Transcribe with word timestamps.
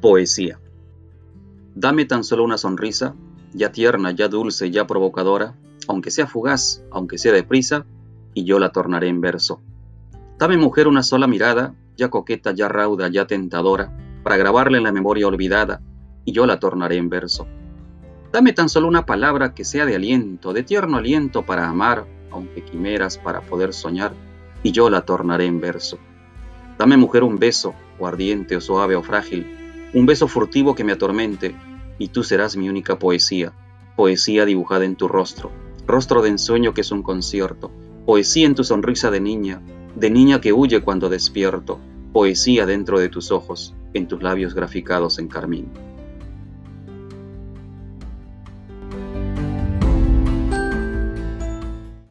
Poesía. 0.00 0.60
Dame 1.74 2.04
tan 2.04 2.22
solo 2.22 2.44
una 2.44 2.56
sonrisa, 2.56 3.16
ya 3.52 3.72
tierna, 3.72 4.12
ya 4.12 4.28
dulce, 4.28 4.70
ya 4.70 4.86
provocadora, 4.86 5.56
aunque 5.88 6.12
sea 6.12 6.28
fugaz, 6.28 6.84
aunque 6.92 7.18
sea 7.18 7.32
deprisa, 7.32 7.84
y 8.32 8.44
yo 8.44 8.60
la 8.60 8.70
tornaré 8.70 9.08
en 9.08 9.20
verso. 9.20 9.60
Dame 10.38 10.56
mujer 10.56 10.86
una 10.86 11.02
sola 11.02 11.26
mirada, 11.26 11.74
ya 11.96 12.10
coqueta, 12.10 12.52
ya 12.52 12.68
rauda, 12.68 13.08
ya 13.08 13.26
tentadora, 13.26 13.92
para 14.22 14.36
grabarle 14.36 14.78
en 14.78 14.84
la 14.84 14.92
memoria 14.92 15.26
olvidada, 15.26 15.80
y 16.24 16.30
yo 16.30 16.46
la 16.46 16.60
tornaré 16.60 16.96
en 16.96 17.08
verso. 17.08 17.48
Dame 18.30 18.52
tan 18.52 18.68
solo 18.68 18.86
una 18.86 19.04
palabra 19.04 19.52
que 19.52 19.64
sea 19.64 19.84
de 19.84 19.96
aliento, 19.96 20.52
de 20.52 20.62
tierno 20.62 20.98
aliento 20.98 21.44
para 21.44 21.68
amar, 21.68 22.06
aunque 22.30 22.62
quimeras 22.62 23.18
para 23.18 23.40
poder 23.40 23.74
soñar, 23.74 24.12
y 24.62 24.70
yo 24.70 24.90
la 24.90 25.00
tornaré 25.00 25.46
en 25.46 25.60
verso. 25.60 25.98
Dame 26.78 26.96
mujer 26.96 27.24
un 27.24 27.40
beso, 27.40 27.74
o 27.98 28.06
ardiente, 28.06 28.54
o 28.54 28.60
suave, 28.60 28.94
o 28.94 29.02
frágil, 29.02 29.58
un 29.94 30.06
beso 30.06 30.28
furtivo 30.28 30.74
que 30.74 30.84
me 30.84 30.92
atormente, 30.92 31.54
y 31.98 32.08
tú 32.08 32.22
serás 32.22 32.56
mi 32.56 32.68
única 32.68 32.98
poesía, 32.98 33.52
poesía 33.96 34.44
dibujada 34.44 34.84
en 34.84 34.96
tu 34.96 35.08
rostro, 35.08 35.50
rostro 35.86 36.22
de 36.22 36.28
ensueño 36.28 36.74
que 36.74 36.82
es 36.82 36.90
un 36.92 37.02
concierto, 37.02 37.70
poesía 38.04 38.46
en 38.46 38.54
tu 38.54 38.64
sonrisa 38.64 39.10
de 39.10 39.20
niña, 39.20 39.60
de 39.94 40.10
niña 40.10 40.40
que 40.40 40.52
huye 40.52 40.82
cuando 40.82 41.08
despierto, 41.08 41.78
poesía 42.12 42.66
dentro 42.66 43.00
de 43.00 43.08
tus 43.08 43.32
ojos, 43.32 43.74
en 43.94 44.06
tus 44.06 44.22
labios 44.22 44.54
graficados 44.54 45.18
en 45.18 45.28
carmín. 45.28 45.70